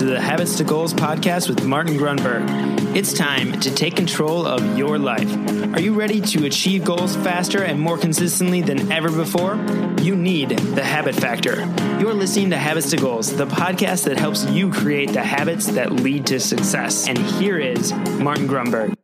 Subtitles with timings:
[0.00, 2.96] to the Habits to Goals podcast with Martin Grunberg.
[2.96, 5.30] It's time to take control of your life.
[5.74, 9.56] Are you ready to achieve goals faster and more consistently than ever before?
[10.00, 11.66] You need the Habit Factor.
[12.00, 15.92] You're listening to Habits to Goals, the podcast that helps you create the habits that
[15.92, 17.06] lead to success.
[17.06, 18.94] And here is Martin Grunberg.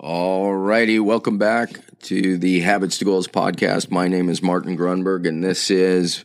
[0.00, 3.92] All righty, welcome back to the Habits to Goals podcast.
[3.92, 6.24] My name is Martin Grunberg, and this is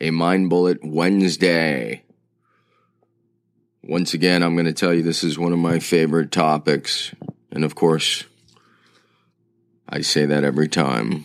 [0.00, 2.04] a Mind Bullet Wednesday.
[3.82, 7.14] Once again, I'm going to tell you this is one of my favorite topics.
[7.50, 8.24] And of course,
[9.88, 11.24] I say that every time.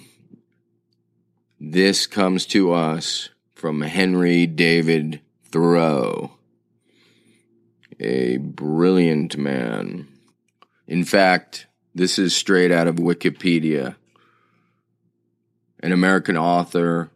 [1.60, 6.32] This comes to us from Henry David Thoreau,
[8.00, 10.08] a brilliant man.
[10.88, 13.96] In fact, this is straight out of Wikipedia.
[15.82, 17.12] An American author,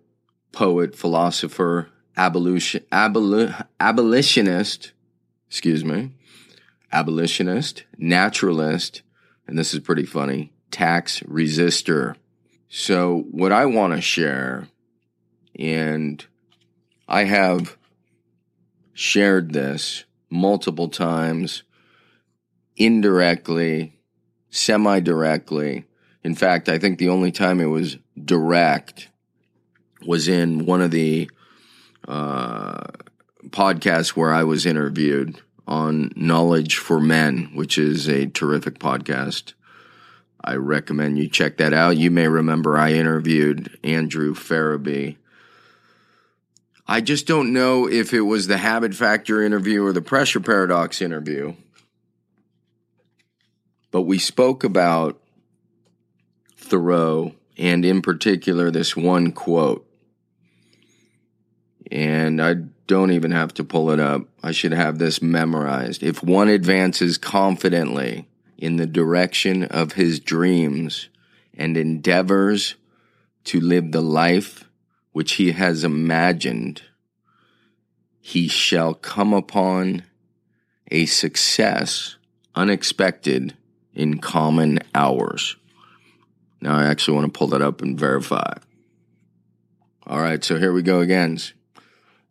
[0.57, 4.91] poet, philosopher, abolition, aboli, abolitionist,
[5.47, 6.09] excuse me,
[6.91, 9.03] abolitionist, naturalist,
[9.45, 12.15] and this is pretty funny, tax resistor.
[12.69, 14.67] So, what I want to share,
[15.59, 16.25] and
[17.07, 17.77] I have
[18.93, 21.61] shared this multiple times
[22.75, 23.93] indirectly
[24.49, 25.85] semi directly.
[26.23, 29.09] In fact, I think the only time it was direct
[30.07, 31.29] was in one of the
[32.07, 32.83] uh,
[33.49, 39.53] podcasts where I was interviewed on Knowledge for Men, which is a terrific podcast.
[40.43, 41.97] I recommend you check that out.
[41.97, 45.17] You may remember I interviewed Andrew Ferebee.
[46.87, 51.01] I just don't know if it was the habit factor interview or the pressure paradox
[51.01, 51.53] interview
[53.91, 55.19] but we spoke about
[56.55, 59.86] Thoreau and in particular this one quote.
[61.91, 62.55] And I
[62.87, 64.23] don't even have to pull it up.
[64.43, 66.03] I should have this memorized.
[66.03, 68.27] If one advances confidently
[68.57, 71.09] in the direction of his dreams
[71.53, 72.75] and endeavors
[73.45, 74.65] to live the life
[75.11, 76.81] which he has imagined,
[78.19, 80.03] he shall come upon
[80.91, 82.17] a success
[82.55, 83.55] unexpected
[83.93, 85.55] in common hours.
[86.61, 88.53] Now I actually want to pull that up and verify.
[90.05, 91.37] All right, so here we go again.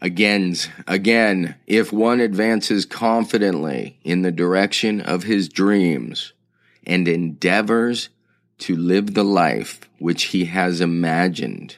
[0.01, 6.35] Agains, again, if one advances confidently in the direction of his dreams
[6.87, 8.11] and endeavors
[8.59, 11.77] to live the life which he has imagined,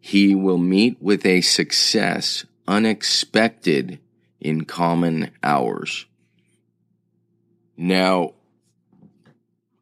[0.00, 4.00] he will meet with a success unexpected
[4.40, 6.06] in common hours.
[7.76, 8.32] Now,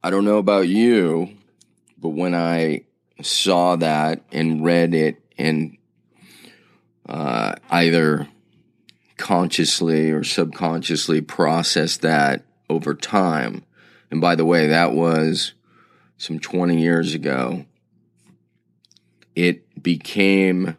[0.03, 1.31] I don't know about you,
[1.97, 2.85] but when I
[3.23, 5.78] saw that and read it and
[7.09, 8.29] uh, either
[9.17, 13.65] consciously or subconsciously process that over time,
[14.11, 15.55] and by the way, that was
[16.17, 17.65] some 20 years ago,
[19.35, 20.77] it became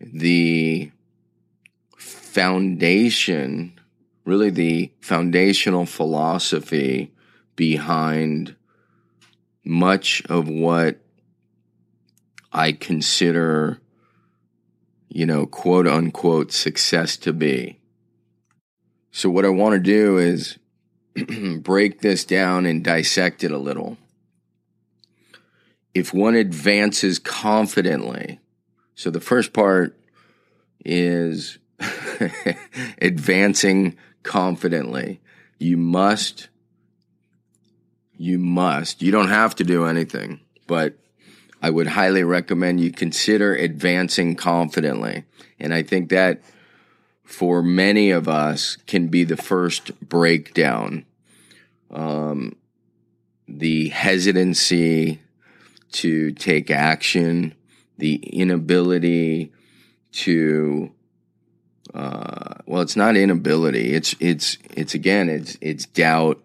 [0.00, 0.90] the
[1.98, 3.72] foundation,
[4.24, 7.12] really the foundational philosophy
[7.56, 8.54] behind
[9.64, 11.00] much of what
[12.52, 13.80] I consider,
[15.16, 17.80] you know, quote unquote success to be.
[19.10, 20.58] So, what I want to do is
[21.58, 23.96] break this down and dissect it a little.
[25.94, 28.40] If one advances confidently,
[28.94, 29.98] so the first part
[30.84, 31.56] is
[33.00, 35.22] advancing confidently.
[35.58, 36.48] You must
[38.18, 39.00] you must.
[39.00, 40.98] You don't have to do anything, but
[41.66, 45.24] I would highly recommend you consider advancing confidently.
[45.58, 46.40] And I think that
[47.24, 51.04] for many of us can be the first breakdown.
[51.90, 52.54] Um,
[53.48, 55.20] the hesitancy
[55.90, 57.52] to take action,
[57.98, 59.52] the inability
[60.12, 60.92] to
[61.92, 63.92] uh, well, it's not inability.
[63.92, 66.40] It's it's it's again, it's it's doubt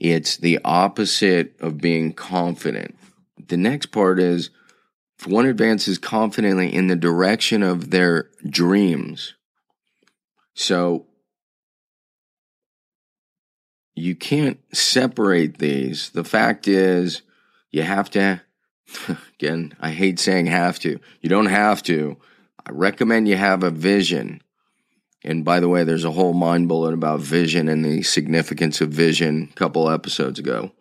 [0.00, 2.96] it's the opposite of being confident.
[3.38, 4.50] The next part is
[5.18, 9.34] if one advances confidently in the direction of their dreams.
[10.54, 11.06] So
[13.94, 16.10] you can't separate these.
[16.10, 17.22] The fact is,
[17.70, 18.42] you have to,
[19.34, 21.00] again, I hate saying have to.
[21.20, 22.18] You don't have to.
[22.64, 24.42] I recommend you have a vision.
[25.24, 28.90] And by the way, there's a whole mind bullet about vision and the significance of
[28.90, 30.72] vision a couple episodes ago.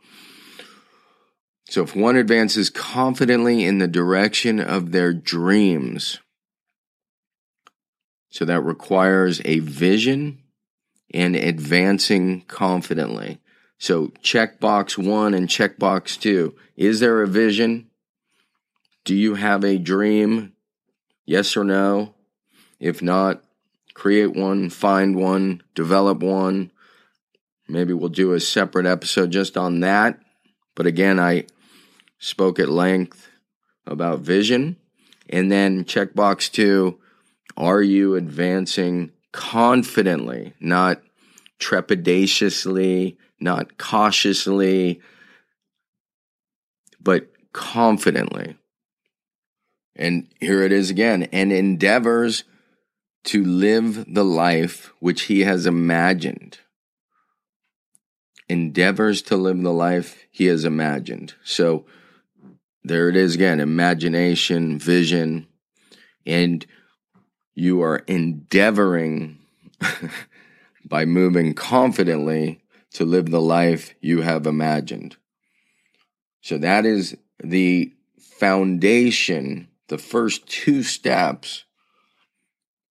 [1.67, 6.19] So if one advances confidently in the direction of their dreams,
[8.29, 10.43] so that requires a vision
[11.13, 13.39] and advancing confidently.
[13.77, 16.55] So check box one and check box two.
[16.75, 17.89] Is there a vision?
[19.05, 20.53] Do you have a dream?
[21.25, 22.15] Yes or no?
[22.79, 23.43] If not,
[23.93, 26.71] create one, find one, develop one.
[27.67, 30.19] Maybe we'll do a separate episode just on that.
[30.75, 31.45] But again, I
[32.25, 33.29] spoke at length
[33.85, 34.77] about vision.
[35.29, 36.99] And then checkbox two,
[37.55, 41.01] are you advancing confidently, not
[41.59, 45.01] trepidatiously, not cautiously,
[46.99, 48.57] but confidently?
[49.95, 52.43] And here it is again, and endeavors
[53.25, 56.57] to live the life which he has imagined.
[58.49, 61.35] Endeavors to live the life he has imagined.
[61.43, 61.85] So
[62.85, 65.47] there it is again imagination, vision,
[66.25, 66.65] and
[67.53, 69.39] you are endeavoring
[70.85, 72.61] by moving confidently
[72.91, 75.17] to live the life you have imagined.
[76.41, 81.65] So that is the foundation the first two steps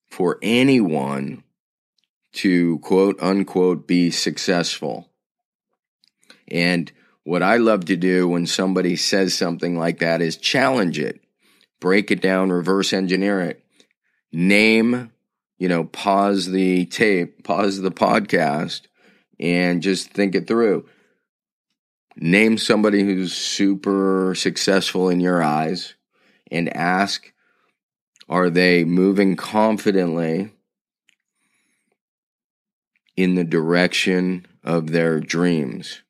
[0.08, 1.42] for anyone
[2.32, 5.10] to quote unquote be successful.
[6.48, 6.92] And
[7.24, 11.20] what I love to do when somebody says something like that is challenge it,
[11.80, 13.64] break it down, reverse engineer it,
[14.32, 15.10] name,
[15.58, 18.82] you know, pause the tape, pause the podcast,
[19.40, 20.86] and just think it through.
[22.16, 25.94] Name somebody who's super successful in your eyes
[26.50, 27.32] and ask
[28.28, 30.50] are they moving confidently
[33.16, 36.03] in the direction of their dreams?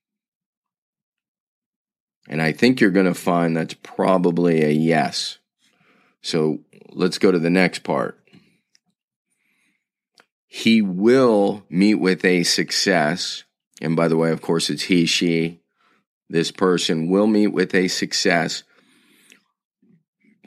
[2.29, 5.39] And I think you're going to find that's probably a yes.
[6.23, 6.61] So
[6.91, 8.19] let's go to the next part.
[10.47, 13.45] He will meet with a success.
[13.83, 15.61] And by the way, of course, it's he, she.
[16.31, 18.63] This person will meet with a success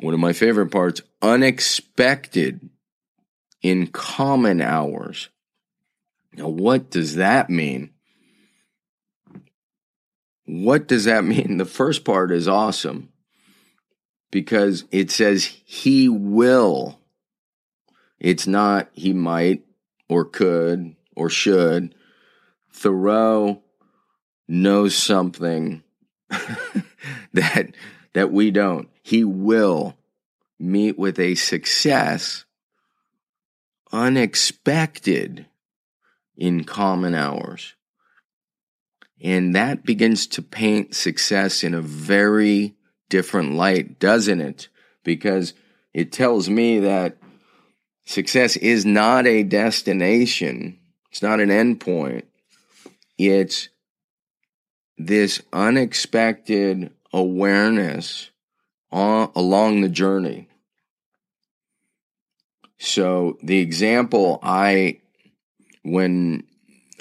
[0.02, 2.70] one of my favorite parts, unexpected
[3.62, 5.30] in common hours.
[6.34, 7.92] Now, what does that mean?
[10.48, 11.58] What does that mean?
[11.58, 13.10] The first part is awesome
[14.32, 17.00] because it says he will.
[18.20, 19.64] It's not he might
[20.10, 21.94] or could or should.
[22.72, 23.62] Thoreau
[24.48, 25.84] knows something
[27.34, 27.76] that
[28.14, 29.98] that we don't he will
[30.60, 32.46] meet with a success
[33.92, 35.46] unexpected
[36.36, 37.77] in common hours.
[39.22, 42.76] And that begins to paint success in a very
[43.10, 44.70] different light, doesn't it?
[45.04, 45.54] Because
[45.94, 47.18] it tells me that
[48.06, 50.80] success is not a destination,
[51.12, 52.24] it's not an endpoint.
[53.18, 53.70] It's
[54.98, 58.30] this unexpected awareness
[58.92, 60.50] on, along the journey.
[62.78, 65.00] So the example I,
[65.84, 66.44] when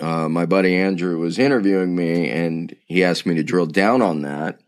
[0.00, 4.22] uh, my buddy Andrew was interviewing me and he asked me to drill down on
[4.22, 4.60] that,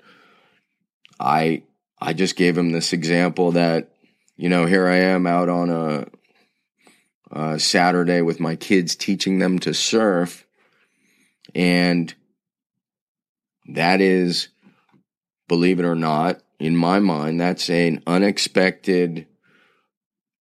[1.20, 1.62] I
[2.00, 3.90] I just gave him this example that
[4.37, 6.06] you know here I am out on a,
[7.30, 10.47] a Saturday with my kids teaching them to surf,
[11.54, 12.14] and
[13.68, 14.49] that is,
[15.47, 19.26] believe it or not, in my mind, that's an unexpected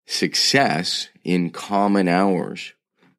[0.06, 2.72] success in common hours.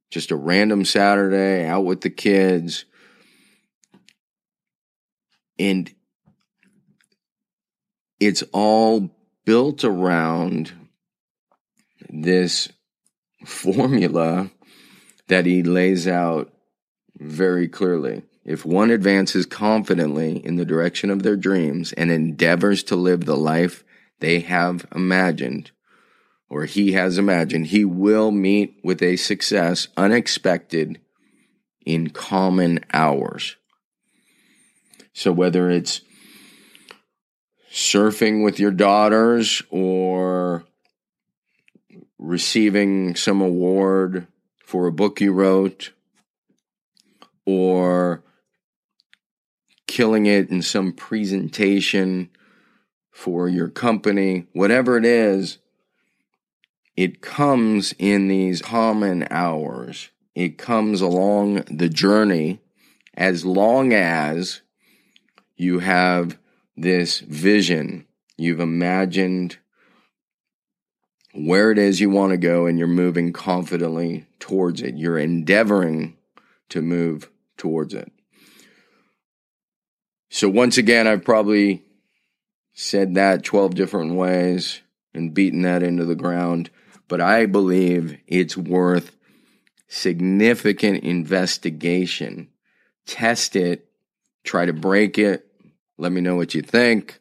[0.10, 2.86] Just a random Saturday out with the kids.
[5.58, 5.94] And
[8.20, 9.12] it's all
[9.46, 10.74] built around
[12.10, 12.70] this
[13.46, 14.52] formula
[15.28, 16.52] that he lays out
[17.18, 18.24] very clearly.
[18.46, 23.38] If one advances confidently in the direction of their dreams and endeavors to live the
[23.38, 23.84] life
[24.20, 25.72] they have imagined,
[26.50, 31.00] or he has imagined, he will meet with a success unexpected
[31.86, 33.56] in common hours.
[35.14, 36.02] So whether it's
[37.72, 40.64] surfing with your daughters or
[42.18, 44.28] receiving some award
[44.66, 45.92] for a book you wrote
[47.46, 48.24] or
[49.88, 52.30] killing it in some presentation
[53.12, 55.58] for your company, whatever it is,
[57.00, 60.10] it comes in these common hours.
[60.36, 62.60] It comes along the journey
[63.14, 64.60] as long as
[65.56, 66.38] you have
[66.76, 68.06] this vision.
[68.36, 69.60] You've imagined
[71.34, 74.98] where it is you want to go and you're moving confidently towards it.
[74.98, 76.18] You're endeavoring
[76.68, 78.12] to move towards it.
[80.30, 81.82] So, once again, I've probably
[82.74, 84.82] said that 12 different ways
[85.14, 86.70] and beaten that into the ground,
[87.10, 89.18] but I believe it's worth
[89.90, 92.50] significant investigation.
[93.06, 93.90] Test it,
[94.46, 95.46] try to break it,
[95.98, 97.20] let me know what you think.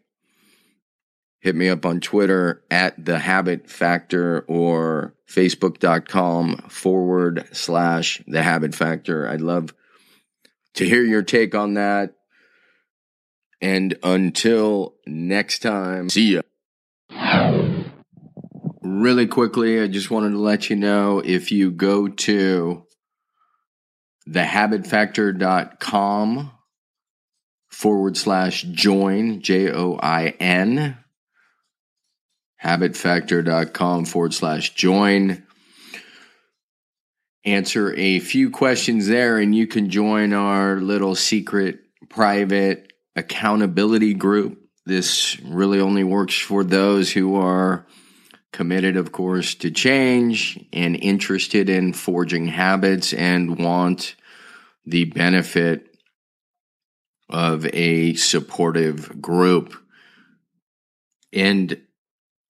[1.41, 8.75] Hit me up on Twitter at the habit factor or facebook.com forward slash the habit
[8.75, 9.29] factor.
[9.29, 9.73] I'd love
[10.75, 12.15] to hear your take on that.
[13.61, 16.43] And until next time, see ya.
[18.99, 22.85] Really quickly, I just wanted to let you know if you go to
[24.29, 26.51] thehabitfactor.com
[27.69, 30.99] forward slash join, J O I N,
[32.61, 35.47] habitfactor.com forward slash join.
[37.45, 41.79] Answer a few questions there, and you can join our little secret
[42.09, 44.59] private accountability group.
[44.87, 47.87] This really only works for those who are
[48.53, 54.15] committed, of course, to change and interested in forging habits and want
[54.87, 55.87] the benefit
[57.29, 59.75] of a supportive group.
[61.33, 61.81] And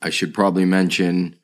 [0.00, 1.36] I should probably mention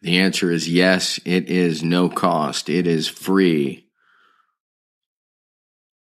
[0.00, 3.88] the answer is yes, it is no cost, it is free.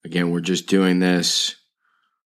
[0.04, 1.56] Again, we're just doing this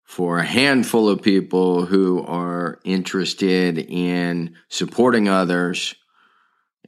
[0.05, 5.95] for a handful of people who are interested in supporting others,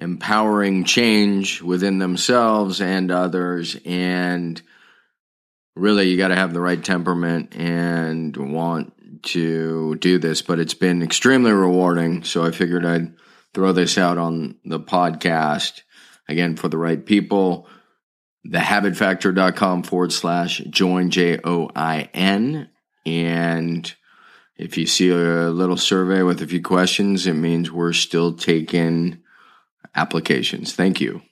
[0.01, 4.61] empowering change within themselves and others, and
[5.75, 8.93] really you got to have the right temperament and want
[9.23, 13.13] to do this but it's been extremely rewarding so i figured i'd
[13.55, 15.83] throw this out on the podcast.
[16.29, 17.69] Again for the right people
[18.47, 22.69] thehabitfactor.com forward slash join j-o-i-n
[23.07, 23.95] and
[24.57, 29.19] if you see a little survey with a few questions it means we're still taking
[29.95, 31.23] applications thank you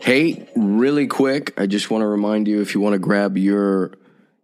[0.00, 3.92] Hey, really quick, I just want to remind you if you want to grab your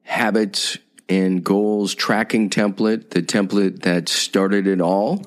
[0.02, 0.76] habits
[1.08, 5.24] and goals tracking template, the template that started it all,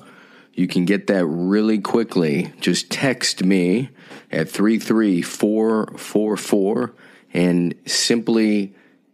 [0.54, 2.52] you can get that really quickly.
[2.60, 3.90] Just text me
[4.30, 6.94] at 33444
[7.32, 8.74] and simply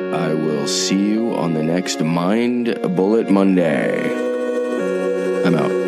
[0.00, 4.14] I will see you on the next Mind Bullet Monday.
[5.44, 5.87] I'm out.